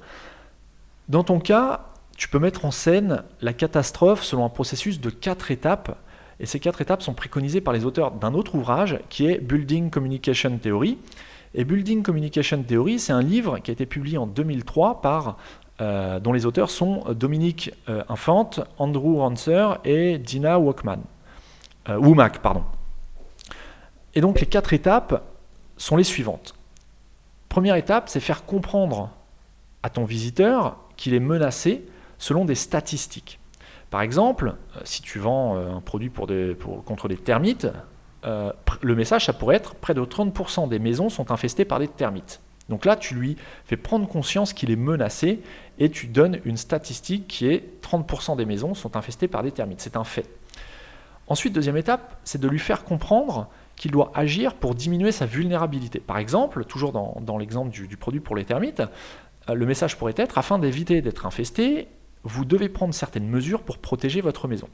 Dans 1.08 1.22
ton 1.22 1.38
cas, 1.38 1.86
tu 2.16 2.28
peux 2.28 2.38
mettre 2.38 2.64
en 2.64 2.70
scène 2.70 3.22
la 3.40 3.52
catastrophe 3.52 4.22
selon 4.24 4.44
un 4.44 4.48
processus 4.48 5.00
de 5.00 5.10
quatre 5.10 5.50
étapes. 5.50 5.96
Et 6.40 6.46
ces 6.46 6.60
quatre 6.60 6.80
étapes 6.80 7.02
sont 7.02 7.14
préconisées 7.14 7.60
par 7.60 7.72
les 7.72 7.84
auteurs 7.84 8.10
d'un 8.10 8.34
autre 8.34 8.54
ouvrage 8.54 8.98
qui 9.08 9.26
est 9.26 9.38
Building 9.38 9.90
Communication 9.90 10.58
Theory. 10.58 10.98
Et 11.54 11.64
Building 11.64 12.02
Communication 12.02 12.62
Theory, 12.62 12.98
c'est 12.98 13.12
un 13.12 13.22
livre 13.22 13.58
qui 13.58 13.70
a 13.70 13.72
été 13.72 13.86
publié 13.86 14.18
en 14.18 14.26
2003 14.26 15.00
par, 15.00 15.36
euh, 15.80 16.18
dont 16.18 16.32
les 16.32 16.44
auteurs 16.44 16.70
sont 16.70 17.04
Dominique 17.14 17.72
euh, 17.88 18.02
Infante, 18.08 18.60
Andrew 18.78 19.18
Rancer 19.18 19.66
et 19.84 20.18
Dina 20.18 20.58
Walkman. 20.58 21.00
Euh, 21.88 21.98
Womack, 21.98 22.40
pardon. 22.40 22.64
Et 24.16 24.20
donc 24.20 24.40
les 24.40 24.46
quatre 24.46 24.72
étapes 24.72 25.22
sont 25.76 25.96
les 25.96 26.02
suivantes. 26.02 26.54
Première 27.48 27.76
étape, 27.76 28.08
c'est 28.08 28.18
faire 28.18 28.44
comprendre 28.44 29.10
à 29.82 29.90
ton 29.90 30.04
visiteur 30.04 30.78
qu'il 30.96 31.14
est 31.14 31.20
menacé 31.20 31.86
selon 32.18 32.46
des 32.46 32.54
statistiques. 32.54 33.38
Par 33.90 34.00
exemple, 34.00 34.54
euh, 34.76 34.80
si 34.84 35.02
tu 35.02 35.18
vends 35.18 35.56
euh, 35.56 35.76
un 35.76 35.80
produit 35.80 36.10
contre 36.10 37.08
des 37.08 37.16
termites, 37.18 37.68
euh, 38.24 38.52
le 38.80 38.96
message, 38.96 39.26
ça 39.26 39.34
pourrait 39.34 39.56
être 39.56 39.74
près 39.74 39.94
de 39.94 40.00
30% 40.00 40.68
des 40.68 40.78
maisons 40.78 41.10
sont 41.10 41.30
infestées 41.30 41.66
par 41.66 41.78
des 41.78 41.86
termites. 41.86 42.40
Donc 42.70 42.86
là, 42.86 42.96
tu 42.96 43.14
lui 43.14 43.36
fais 43.66 43.76
prendre 43.76 44.08
conscience 44.08 44.54
qu'il 44.54 44.70
est 44.70 44.76
menacé 44.76 45.40
et 45.78 45.90
tu 45.90 46.08
donnes 46.08 46.40
une 46.44 46.56
statistique 46.56 47.28
qui 47.28 47.46
est 47.46 47.80
30% 47.82 48.36
des 48.36 48.46
maisons 48.46 48.74
sont 48.74 48.96
infestées 48.96 49.28
par 49.28 49.42
des 49.42 49.52
termites. 49.52 49.82
C'est 49.82 49.96
un 49.96 50.04
fait. 50.04 50.26
Ensuite, 51.28 51.52
deuxième 51.52 51.76
étape, 51.76 52.18
c'est 52.24 52.40
de 52.40 52.48
lui 52.48 52.58
faire 52.58 52.82
comprendre 52.84 53.48
qu'il 53.76 53.90
doit 53.90 54.10
agir 54.14 54.54
pour 54.54 54.74
diminuer 54.74 55.12
sa 55.12 55.26
vulnérabilité. 55.26 56.00
Par 56.00 56.18
exemple, 56.18 56.64
toujours 56.64 56.92
dans, 56.92 57.38
l'exemple 57.38 57.70
du, 57.70 57.86
du, 57.86 57.96
produit 57.96 58.20
pour 58.20 58.34
les 58.34 58.44
termites, 58.44 58.82
le 59.48 59.66
message 59.66 59.96
pourrait 59.96 60.14
être, 60.16 60.38
afin 60.38 60.58
d'éviter 60.58 61.02
d'être 61.02 61.26
infesté, 61.26 61.88
vous 62.24 62.44
devez 62.44 62.68
prendre 62.68 62.92
certaines 62.92 63.28
mesures 63.28 63.62
pour 63.62 63.78
protéger 63.78 64.20
votre 64.20 64.48
maison. 64.48 64.68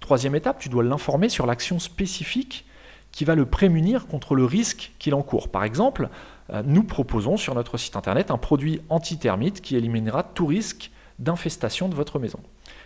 Troisième 0.00 0.34
étape, 0.34 0.58
tu 0.58 0.68
dois 0.68 0.82
l'informer 0.82 1.28
sur 1.28 1.46
l'action 1.46 1.78
spécifique 1.78 2.66
qui 3.12 3.24
va 3.24 3.34
le 3.34 3.46
prémunir 3.46 4.06
contre 4.06 4.34
le 4.34 4.44
risque 4.44 4.92
qu'il 4.98 5.14
encourt. 5.14 5.48
Par 5.48 5.64
exemple, 5.64 6.08
euh, 6.50 6.62
nous 6.64 6.82
proposons 6.82 7.36
sur 7.36 7.54
notre 7.54 7.76
site 7.76 7.96
internet 7.96 8.30
un 8.30 8.38
produit 8.38 8.80
anti-termite 8.88 9.60
qui 9.60 9.76
éliminera 9.76 10.22
tout 10.22 10.46
risque 10.46 10.90
d'infestation 11.18 11.88
de 11.88 11.94
votre 11.94 12.18
maison. 12.18 12.40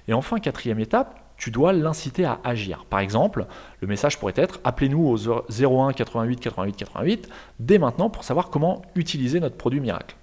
Et 0.08 0.12
enfin, 0.12 0.38
quatrième 0.38 0.78
étape, 0.78 1.21
tu 1.36 1.50
dois 1.50 1.72
l'inciter 1.72 2.24
à 2.24 2.38
agir. 2.44 2.84
Par 2.88 3.00
exemple, 3.00 3.46
le 3.80 3.88
message 3.88 4.18
pourrait 4.18 4.34
être 4.36 4.60
appelez-nous 4.64 5.06
au 5.06 5.16
01 5.16 5.92
88 5.92 6.40
88 6.40 6.76
88 6.76 7.28
dès 7.58 7.78
maintenant 7.78 8.10
pour 8.10 8.24
savoir 8.24 8.50
comment 8.50 8.82
utiliser 8.94 9.40
notre 9.40 9.56
produit 9.56 9.80
miracle. 9.80 10.16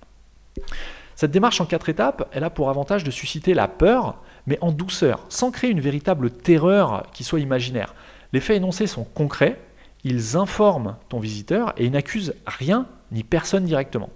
Cette 1.15 1.31
démarche 1.31 1.59
en 1.59 1.65
quatre 1.65 1.89
étapes, 1.89 2.29
elle 2.31 2.45
a 2.45 2.49
pour 2.49 2.69
avantage 2.69 3.03
de 3.03 3.11
susciter 3.11 3.53
la 3.53 3.67
peur, 3.67 4.21
mais 4.47 4.57
en 4.61 4.71
douceur, 4.71 5.25
sans 5.27 5.51
créer 5.51 5.69
une 5.69 5.81
véritable 5.81 6.31
terreur 6.31 7.07
qui 7.11 7.25
soit 7.25 7.41
imaginaire. 7.41 7.93
Les 8.31 8.39
faits 8.39 8.55
énoncés 8.55 8.87
sont 8.87 9.03
concrets, 9.03 9.59
ils 10.05 10.37
informent 10.37 10.95
ton 11.09 11.19
visiteur 11.19 11.73
et 11.75 11.85
ils 11.85 11.91
n'accusent 11.91 12.35
rien 12.45 12.85
ni 13.11 13.23
personne 13.23 13.65
directement. 13.65 14.09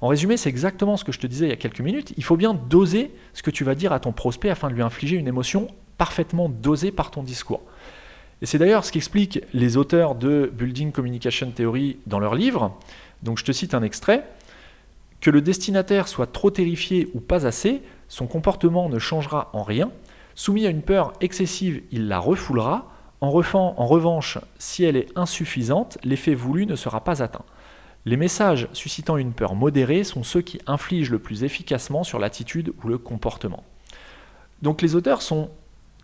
En 0.00 0.08
résumé, 0.08 0.36
c'est 0.36 0.48
exactement 0.48 0.96
ce 0.96 1.04
que 1.04 1.12
je 1.12 1.18
te 1.18 1.26
disais 1.26 1.46
il 1.46 1.50
y 1.50 1.52
a 1.52 1.56
quelques 1.56 1.80
minutes. 1.80 2.14
Il 2.16 2.24
faut 2.24 2.36
bien 2.36 2.54
doser 2.54 3.12
ce 3.34 3.42
que 3.42 3.50
tu 3.50 3.64
vas 3.64 3.74
dire 3.74 3.92
à 3.92 4.00
ton 4.00 4.12
prospect 4.12 4.50
afin 4.50 4.68
de 4.68 4.74
lui 4.74 4.82
infliger 4.82 5.16
une 5.16 5.28
émotion 5.28 5.68
parfaitement 5.98 6.48
dosée 6.48 6.92
par 6.92 7.10
ton 7.10 7.22
discours. 7.22 7.62
Et 8.42 8.46
c'est 8.46 8.58
d'ailleurs 8.58 8.84
ce 8.84 8.92
qu'expliquent 8.92 9.40
les 9.54 9.76
auteurs 9.76 10.14
de 10.14 10.52
Building 10.52 10.92
Communication 10.92 11.50
Theory 11.50 11.98
dans 12.06 12.18
leur 12.18 12.34
livre. 12.34 12.76
Donc 13.22 13.38
je 13.38 13.44
te 13.44 13.52
cite 13.52 13.74
un 13.74 13.82
extrait. 13.82 14.28
Que 15.20 15.30
le 15.30 15.40
destinataire 15.40 16.08
soit 16.08 16.30
trop 16.30 16.50
terrifié 16.50 17.08
ou 17.14 17.20
pas 17.20 17.46
assez, 17.46 17.82
son 18.08 18.26
comportement 18.26 18.88
ne 18.88 18.98
changera 18.98 19.50
en 19.54 19.62
rien. 19.62 19.90
Soumis 20.34 20.66
à 20.66 20.70
une 20.70 20.82
peur 20.82 21.14
excessive, 21.22 21.82
il 21.90 22.08
la 22.08 22.18
refoulera. 22.18 22.92
En 23.22 23.30
revanche, 23.30 24.38
si 24.58 24.84
elle 24.84 24.96
est 24.96 25.08
insuffisante, 25.16 25.96
l'effet 26.04 26.34
voulu 26.34 26.66
ne 26.66 26.76
sera 26.76 27.02
pas 27.02 27.22
atteint. 27.22 27.44
Les 28.04 28.18
messages 28.18 28.68
suscitant 28.72 29.16
une 29.16 29.32
peur 29.32 29.54
modérée 29.54 30.04
sont 30.04 30.22
ceux 30.22 30.42
qui 30.42 30.60
infligent 30.66 31.10
le 31.10 31.18
plus 31.18 31.42
efficacement 31.42 32.04
sur 32.04 32.18
l'attitude 32.18 32.72
ou 32.84 32.88
le 32.88 32.98
comportement. 32.98 33.64
Donc 34.62 34.82
les 34.82 34.94
auteurs 34.94 35.22
sont 35.22 35.50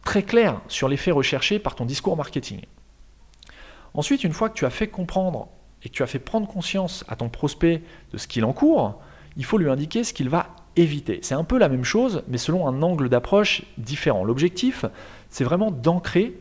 très 0.05 0.23
clairs 0.23 0.61
sur 0.69 0.89
l'effet 0.89 1.11
recherché 1.11 1.59
par 1.59 1.75
ton 1.75 1.85
discours 1.85 2.17
marketing. 2.17 2.63
Ensuite, 3.95 4.25
une 4.25 4.33
fois 4.33 4.49
que 4.49 4.55
tu 4.55 4.65
as 4.65 4.71
fait 4.71 4.89
comprendre 4.89 5.49
et 5.83 5.89
que 5.89 5.95
tu 5.95 6.03
as 6.03 6.07
fait 6.07 6.19
prendre 6.19 6.47
conscience 6.47 7.05
à 7.09 7.17
ton 7.17 7.29
prospect 7.29 7.83
de 8.13 8.19
ce 8.19 8.27
qu'il 8.27 8.45
encourt, 8.45 9.01
il 9.37 9.45
faut 9.45 9.59
lui 9.59 9.71
indiquer 9.71 10.05
ce 10.05 10.13
qu'il 10.13 10.29
va 10.29 10.49
éviter. 10.77 11.21
C'est 11.23 11.35
un 11.35 11.45
peu 11.45 11.59
la 11.59 11.69
même 11.69 11.85
chose, 11.85 12.23
mais 12.29 12.39
selon 12.39 12.67
un 12.67 12.83
angle 12.83 13.09
d'approche 13.09 13.63
différent. 13.79 14.25
L'objectif, 14.25 14.85
c'est 15.29 15.45
vraiment 15.45 15.71
d'ancrer 15.71 16.35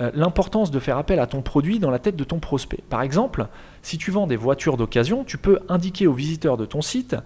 euh, 0.00 0.10
l'importance 0.14 0.70
de 0.70 0.78
faire 0.80 0.96
appel 0.96 1.20
à 1.20 1.26
ton 1.26 1.42
produit 1.42 1.78
dans 1.78 1.90
la 1.90 1.98
tête 1.98 2.16
de 2.16 2.24
ton 2.24 2.40
prospect. 2.40 2.82
Par 2.88 3.02
exemple, 3.02 3.46
si 3.82 3.98
tu 3.98 4.10
vends 4.10 4.26
des 4.26 4.36
voitures 4.36 4.76
d'occasion, 4.76 5.24
tu 5.24 5.38
peux 5.38 5.60
indiquer 5.68 6.06
aux 6.06 6.12
visiteurs 6.12 6.56
de 6.56 6.64
ton 6.64 6.82
site, 6.82 7.16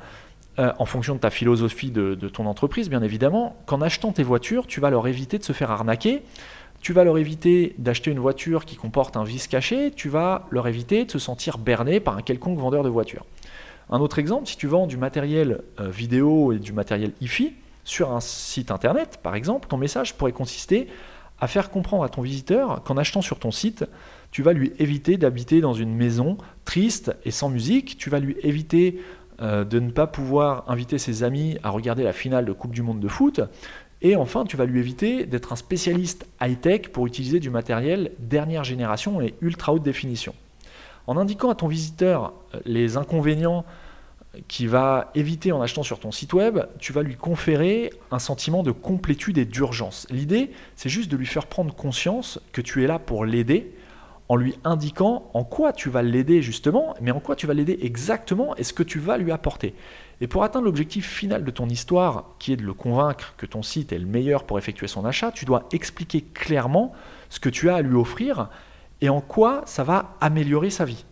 euh, 0.59 0.73
en 0.79 0.87
fonction 0.87 1.15
de 1.15 1.21
ta 1.21 1.31
philosophie 1.31 1.91
de, 1.91 2.15
ton 2.29 2.47
entreprise, 2.47 2.89
bien 2.89 3.03
évidemment, 3.03 3.57
qu'en 3.67 3.81
achetant 3.81 4.13
tes 4.13 4.23
voitures, 4.23 4.67
tu 4.67 4.81
vas 4.81 4.91
leur 4.91 5.09
éviter 5.09 5.39
de 5.39 5.45
se 5.45 5.53
faire 5.53 5.71
arnaquer, 5.71 6.23
tu 6.81 6.93
vas 6.93 7.03
leur 7.03 7.19
éviter 7.19 7.75
d'acheter 7.79 8.11
une 8.11 8.21
voiture 8.21 8.65
qui 8.65 8.77
comporte 8.77 9.17
un 9.17 9.25
vice 9.25 9.49
caché, 9.49 9.91
tu 9.91 10.09
vas 10.09 10.47
leur 10.51 10.69
éviter 10.69 11.07
de 11.07 11.11
se 11.11 11.19
sentir 11.19 11.59
berné 11.59 11.99
par 11.99 12.17
un 12.17 12.23
quelconque 12.23 12.59
vendeur 12.59 12.85
de 12.85 12.89
voitures. 12.89 13.25
Un 13.91 14.01
autre 14.01 14.19
exemple, 14.19 14.47
si 14.47 14.57
tu 14.57 14.67
vends 14.67 14.87
du 14.87 14.97
matériel 14.97 15.63
euh, 15.81 15.89
vidéo 15.89 16.53
et 16.53 16.59
du 16.59 16.73
matériel 16.73 17.13
IFI 17.21 17.53
sur 17.85 18.13
un 18.13 18.21
site 18.21 18.71
internet, 18.71 19.19
par 19.23 19.35
exemple, 19.35 19.69
ton 19.69 19.77
message 19.77 20.15
pourrait 20.15 20.33
consister 20.33 20.89
à 21.41 21.49
faire 21.49 21.71
comprendre 21.71 22.05
à 22.05 22.09
ton 22.09 22.23
visiteur 22.23 22.83
qu'en 22.83 22.97
achetant 22.97 23.23
sur 23.23 23.39
ton 23.39 23.51
site, 23.51 23.85
tu 24.31 24.43
vas 24.43 24.53
lui 24.53 24.73
éviter 24.79 25.17
d'habiter 25.17 25.61
dans 25.61 25.75
une 25.75 25.95
maison 25.95 26.39
triste 26.65 27.15
et 27.25 27.31
sans 27.31 27.49
musique, 27.49 27.99
tu 27.99 28.09
vas 28.09 28.21
lui 28.21 28.37
éviter 28.43 29.01
euh, 29.41 29.65
de 29.65 29.81
ne 29.81 29.91
pas 29.91 30.07
pouvoir 30.07 30.65
inviter 30.69 30.99
ses 30.99 31.23
amis 31.23 31.59
à 31.63 31.71
regarder 31.71 32.05
la 32.05 32.13
finale 32.13 32.45
de 32.45 32.53
Coupe 32.53 32.73
du 32.73 32.83
Monde 32.83 33.01
de 33.01 33.09
foot, 33.09 33.41
et 34.03 34.17
enfin 34.17 34.45
tu 34.45 34.57
vas 34.57 34.65
lui 34.65 34.79
éviter 34.79 35.27
d'être 35.27 35.53
un 35.53 35.57
spécialiste 35.57 36.27
high-tech 36.41 36.89
pour 36.93 37.07
utiliser 37.07 37.41
du 37.41 37.51
matériel 37.51 38.13
dernière 38.19 38.65
génération 38.65 39.21
et 39.21 39.35
ultra 39.41 39.73
haute 39.73 39.83
définition. 39.83 40.35
En 41.07 41.17
indiquant 41.17 41.51
à 41.51 41.55
ton 41.55 41.69
visiteur 41.69 42.33
euh, 42.55 42.61
les 42.65 42.97
inconvénients 42.97 43.65
qui 44.49 44.67
va 44.67 45.11
éviter 45.15 45.53
en 45.53 45.63
achetant 45.63 45.83
sur 45.83 46.01
ton 46.01 46.11
site 46.11 46.33
web, 46.33 46.61
tu 46.79 46.93
vas 46.93 47.03
lui 47.03 47.15
conférer 47.15 47.91
un 48.11 48.19
sentiment 48.19 48.63
de 48.63 48.73
complétude 48.73 49.39
et 49.39 49.45
d'urgence. 49.45 50.07
L'idée, 50.11 50.51
c'est 50.77 50.89
juste 50.89 51.11
de 51.11 51.17
lui 51.17 51.27
faire 51.27 51.47
prendre 51.47 51.75
conscience 51.75 52.41
que 52.53 52.61
tu 52.61 52.83
es 52.83 52.87
là 52.87 52.99
pour 52.99 53.25
l'aider 53.25 53.74
en 54.29 54.37
lui 54.37 54.59
indiquant 54.65 55.31
en 55.35 55.45
quoi 55.45 55.73
tu 55.73 55.91
vas 55.91 56.03
l'aider 56.03 56.41
justement, 56.43 56.95
mais 57.01 57.11
en 57.11 57.21
quoi 57.21 57.37
tu 57.37 57.47
vas 57.47 57.55
l'aider 57.55 57.79
exactement 57.83 58.57
et 58.57 58.65
ce 58.65 58.73
que 58.73 58.83
tu 58.83 58.99
vas 58.99 59.19
lui 59.19 59.33
apporter. 59.33 59.75
Et 60.21 60.27
pour 60.27 60.45
atteindre 60.45 60.65
l'objectif 60.65 61.07
final 61.09 61.45
de 61.45 61.51
ton 61.51 61.69
histoire, 61.69 62.31
qui 62.39 62.53
est 62.53 62.57
de 62.57 62.63
le 62.63 62.73
convaincre 62.73 63.35
que 63.37 63.47
ton 63.47 63.63
site 63.63 63.93
est 63.93 63.99
le 63.99 64.07
meilleur 64.07 64.45
pour 64.45 64.59
effectuer 64.59 64.87
son 64.87 65.05
achat, 65.05 65.33
tu 65.33 65.45
dois 65.45 65.69
expliquer 65.73 66.23
clairement 66.23 66.93
ce 67.29 67.41
que 67.41 67.49
tu 67.49 67.69
as 67.69 67.77
à 67.77 67.83
lui 67.83 67.97
offrir 67.97 68.49
et 69.01 69.09
en 69.09 69.21
quoi 69.21 69.63
ça 69.67 69.85
va 69.85 70.17
améliorer 70.21 70.71
sa 70.71 70.85
vie. 70.85 71.05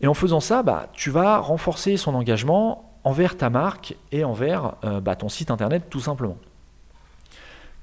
Et 0.00 0.06
en 0.06 0.14
faisant 0.14 0.40
ça, 0.40 0.62
bah, 0.62 0.88
tu 0.92 1.10
vas 1.10 1.38
renforcer 1.38 1.96
son 1.96 2.14
engagement 2.14 2.98
envers 3.02 3.36
ta 3.36 3.50
marque 3.50 3.96
et 4.12 4.24
envers 4.24 4.74
euh, 4.84 5.00
bah, 5.00 5.16
ton 5.16 5.28
site 5.28 5.50
internet 5.50 5.84
tout 5.88 6.00
simplement. 6.00 6.36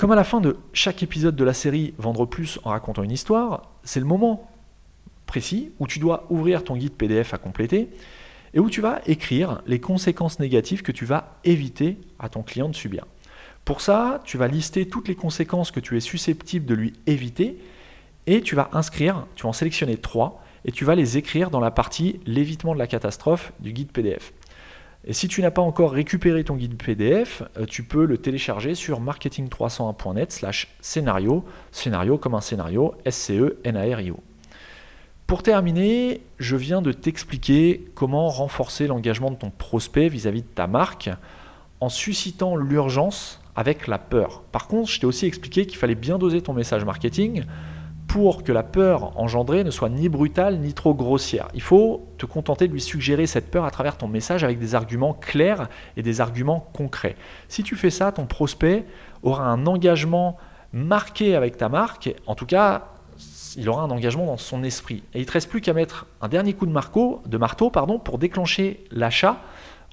Comme 0.04 0.12
à 0.12 0.16
la 0.16 0.26
fin 0.26 0.42
de 0.42 0.58
chaque 0.74 1.02
épisode 1.02 1.38
de 1.38 1.46
la 1.46 1.54
série 1.54 1.94
Vendre 1.98 2.26
plus 2.26 2.60
en 2.66 2.72
racontant 2.72 3.04
une 3.04 3.12
histoire, 3.14 3.72
c'est 3.86 4.02
le 4.02 4.06
moment 4.06 4.52
précis 5.28 5.72
où 5.80 5.88
tu 5.88 6.00
dois 6.00 6.28
ouvrir 6.30 6.66
ton 6.66 6.76
guide 6.76 6.92
PDF 6.92 7.34
à 7.34 7.38
compléter 7.38 7.88
et 8.54 8.60
où 8.60 8.70
tu 8.70 8.82
vas 8.82 9.00
écrire 9.06 9.62
les 9.66 9.80
conséquences 9.80 10.42
négatives 10.42 10.82
que 10.82 10.92
tu 10.92 11.06
vas 11.06 11.38
éviter 11.46 12.00
à 12.20 12.28
ton 12.28 12.44
client 12.44 12.68
de 12.68 12.76
subir. 12.76 13.06
Pour 13.64 13.80
ça, 13.80 14.22
tu 14.26 14.38
vas 14.38 14.50
lister 14.50 14.90
toutes 14.90 15.08
les 15.08 15.16
conséquences 15.16 15.72
que 15.72 15.80
tu 15.80 15.96
es 15.96 16.02
susceptible 16.02 16.66
de 16.66 16.76
lui 16.76 16.92
éviter 17.08 17.58
et 18.28 18.42
tu 18.42 18.56
vas 18.56 18.70
inscrire, 18.74 19.26
tu 19.36 19.44
vas 19.44 19.50
en 19.52 19.54
sélectionner 19.54 19.96
trois 19.96 20.44
et 20.66 20.74
tu 20.74 20.84
vas 20.84 20.96
les 20.96 21.16
écrire 21.16 21.50
dans 21.50 21.62
la 21.62 21.72
partie 21.72 22.20
l'évitement 22.26 22.74
de 22.74 22.80
la 22.80 22.88
catastrophe 22.88 23.54
du 23.62 23.72
guide 23.72 23.94
PDF. 23.94 24.34
Et 25.06 25.14
si 25.14 25.28
tu 25.28 25.42
n'as 25.42 25.52
pas 25.52 25.62
encore 25.62 25.92
récupéré 25.92 26.44
ton 26.46 26.56
guide 26.56 26.82
PDF, 26.82 27.44
euh, 27.58 27.66
tu 27.66 27.84
peux 27.84 28.06
le 28.06 28.18
télécharger 28.18 28.74
sur 28.74 29.02
marketing301.net 29.02 30.32
slash 30.32 30.74
scénario, 30.80 31.44
scénario 31.72 32.18
comme 32.18 32.36
un 32.36 32.42
scénario, 32.42 32.96
S-C-E-N-A-R-I-O. 33.04 34.20
Pour 35.28 35.44
terminer, 35.44 36.22
je 36.40 36.56
viens 36.56 36.82
de 36.82 36.92
t'expliquer 36.92 37.86
comment 37.96 38.30
renforcer 38.30 38.88
l'engagement 38.88 39.32
de 39.32 39.36
ton 39.36 39.50
prospect 39.50 40.08
vis-à-vis 40.08 40.40
-vis 40.40 40.44
de 40.44 40.56
ta 40.56 40.68
marque 40.68 41.10
en 41.82 41.90
suscitant 41.90 42.56
l'urgence 42.56 43.42
avec 43.56 43.88
la 43.88 43.98
peur. 43.98 44.44
Par 44.52 44.68
contre, 44.68 44.90
je 44.90 45.00
t'ai 45.00 45.06
aussi 45.06 45.26
expliqué 45.26 45.66
qu'il 45.66 45.78
fallait 45.78 45.96
bien 45.96 46.18
doser 46.18 46.42
ton 46.42 46.54
message 46.54 46.86
marketing 46.86 47.44
pour 48.14 48.44
que 48.44 48.52
la 48.52 48.62
peur 48.62 49.20
engendrée 49.20 49.64
ne 49.64 49.72
soit 49.72 49.90
ni 49.90 50.08
brutale 50.08 50.60
ni 50.60 50.74
trop 50.74 50.94
grossière. 50.94 51.48
Il 51.56 51.64
faut 51.64 52.06
te 52.20 52.28
contenter 52.28 52.68
de 52.68 52.72
lui 52.72 52.80
suggérer 52.80 53.26
cette 53.26 53.50
peur 53.50 53.66
à 53.66 53.72
travers 53.72 53.98
ton 53.98 54.08
message 54.08 54.44
avec 54.44 54.60
des 54.60 54.76
arguments 54.76 55.16
clairs 55.16 55.68
et 55.98 56.04
des 56.04 56.22
arguments 56.22 56.60
concrets. 56.74 57.16
Si 57.48 57.64
tu 57.64 57.76
fais 57.76 57.90
ça, 57.90 58.12
ton 58.12 58.28
prospect 58.28 58.86
aura 59.24 59.46
un 59.48 59.66
engagement 59.66 60.38
marqué 60.74 61.36
avec 61.36 61.58
ta 61.58 61.70
marque, 61.70 62.14
en 62.28 62.36
tout 62.36 62.46
cas, 62.46 62.90
il 63.58 63.68
aura 63.68 63.82
un 63.82 63.90
engagement 63.90 64.28
dans 64.28 64.38
son 64.38 64.64
esprit. 64.64 65.02
Et 65.16 65.18
il 65.18 65.22
ne 65.22 65.26
te 65.26 65.32
reste 65.32 65.50
plus 65.50 65.62
qu'à 65.62 65.74
mettre 65.74 66.06
un 66.22 66.28
dernier 66.28 66.54
coup 66.54 66.68
de, 66.68 66.72
marteau, 66.72 67.72
pour 67.72 68.18
déclencher 68.20 68.84
l'achat 68.92 69.42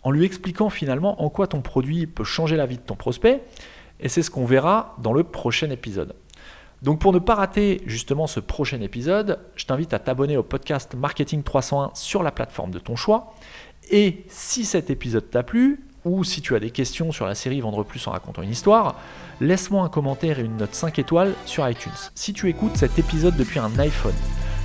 en 0.03 0.11
lui 0.11 0.27
expliquant 0.27 0.69
finalement 0.69 1.23
en 1.23 1.31
quoi 1.31 1.47
ton 1.47 1.63
produit 1.63 2.07
peut 2.07 2.25
changer 2.25 2.59
la 2.59 2.67
vie 2.67 2.77
de 2.77 2.83
ton 2.83 2.97
prospect. 2.97 3.43
Et 3.99 4.11
c'est 4.11 4.23
ce 4.23 4.31
qu'on 4.31 4.45
verra 4.45 4.95
dans 4.99 5.15
le 5.15 5.25
prochain 5.25 5.71
épisode. 5.71 6.15
Donc 6.83 6.99
pour 6.99 7.13
ne 7.13 7.19
pas 7.19 7.35
rater 7.35 7.83
justement 7.87 8.27
ce 8.27 8.41
prochain 8.41 8.81
épisode, 8.81 9.39
je 9.55 9.67
t'invite 9.67 9.93
à 9.93 9.99
t'abonner 9.99 10.37
au 10.37 10.43
podcast 10.43 10.95
Marketing 10.95 11.43
301 11.43 11.91
sur 11.95 12.23
la 12.23 12.31
plateforme 12.31 12.71
de 12.71 12.79
ton 12.79 12.97
choix. 12.97 13.35
Et 13.91 14.25
si 14.29 14.65
cet 14.65 14.89
épisode 14.89 15.29
t'a 15.31 15.43
plu, 15.43 15.85
ou 16.07 16.25
si 16.25 16.41
tu 16.41 16.55
as 16.55 16.61
des 16.61 16.71
questions 16.71 17.13
sur 17.13 17.27
la 17.27 17.35
série 17.35 17.61
Vendre 17.61 17.85
plus 17.85 18.07
en 18.07 18.13
racontant 18.13 18.41
une 18.41 18.51
histoire, 18.51 18.97
laisse-moi 19.41 19.85
un 19.85 19.91
commentaire 19.91 20.39
et 20.39 20.43
une 20.43 20.57
note 20.57 20.75
5 20.75 20.99
étoiles 20.99 21.35
sur 21.45 21.69
iTunes. 21.69 21.93
Si 22.15 22.33
tu 22.33 22.49
écoutes 22.49 22.77
cet 22.77 22.99
épisode 22.99 23.37
depuis 23.37 23.59
un 23.59 23.79
iPhone, 23.79 24.15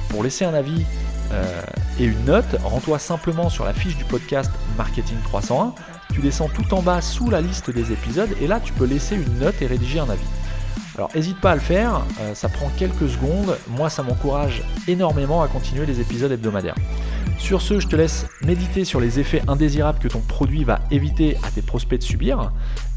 pour 0.10 0.24
laisser 0.24 0.46
un 0.46 0.54
avis 0.54 0.86
euh, 1.34 1.62
et 2.00 2.06
une 2.06 2.24
note, 2.24 2.56
rends-toi 2.64 3.00
simplement 3.00 3.50
sur 3.50 3.66
la 3.66 3.74
fiche 3.74 3.98
du 3.98 4.06
podcast 4.06 4.52
Marketing 4.78 5.18
301. 5.26 5.74
Tu 6.14 6.22
descends 6.22 6.48
tout 6.48 6.74
en 6.74 6.82
bas 6.82 7.02
sous 7.02 7.30
la 7.30 7.42
liste 7.42 7.72
des 7.72 7.92
épisodes 7.92 8.30
et 8.40 8.48
là 8.48 8.62
tu 8.62 8.72
peux 8.72 8.86
laisser 8.86 9.16
une 9.16 9.40
note 9.40 9.62
et 9.62 9.68
rédiger 9.68 10.00
un 10.00 10.10
avis. 10.10 10.24
Alors 10.98 11.10
n'hésite 11.14 11.40
pas 11.42 11.52
à 11.52 11.56
le 11.56 11.62
faire, 11.62 12.02
euh, 12.22 12.34
ça 12.34 12.48
prend 12.48 12.70
quelques 12.78 13.10
secondes, 13.10 13.58
moi 13.70 13.90
ça 13.90 14.02
m'encourage 14.02 14.64
énormément 14.88 15.42
à 15.42 15.48
continuer 15.48 15.86
les 15.86 16.00
épisodes 16.00 16.32
hebdomadaires. 16.32 16.76
Sur 17.38 17.62
ce, 17.62 17.82
je 17.82 17.88
te 17.88 17.98
laisse 17.98 18.26
méditer 18.42 18.86
sur 18.86 19.02
les 19.02 19.20
effets 19.20 19.42
indésirables 19.48 20.00
que 20.00 20.08
ton 20.08 20.22
produit 20.22 20.64
va 20.64 20.80
éviter 20.92 21.38
à 21.44 21.52
tes 21.52 21.62
prospects 21.62 22.00
de 22.00 22.04
subir, 22.04 22.52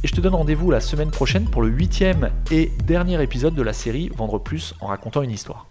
et 0.05 0.09
je 0.09 0.15
te 0.15 0.21
donne 0.21 0.37
rendez-vous 0.37 0.71
la 0.71 0.81
semaine 0.81 1.11
prochaine 1.11 1.47
pour 1.47 1.61
le 1.61 1.69
huitième 1.69 2.31
et 2.53 2.71
dernier 2.85 3.21
épisode 3.21 3.55
de 3.55 3.63
la 3.63 3.73
série 3.73 4.11
Vendre 4.17 4.39
plus 4.39 4.75
en 4.81 4.87
racontant 4.87 5.23
une 5.23 5.33
histoire. 5.33 5.67